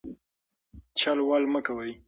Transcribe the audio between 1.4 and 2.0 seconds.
مه کوئ.